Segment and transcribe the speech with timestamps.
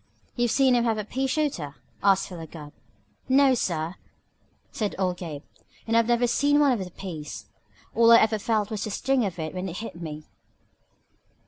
[0.35, 2.73] "You've seen him have a pea shooter?" asked Philo Gubb.
[3.29, 3.97] "No, sir!"
[4.71, 5.43] said old Gabe.
[5.85, 7.45] "And I never seen one of the peas.
[7.93, 10.23] All I ever felt was the sting of it when it hit me."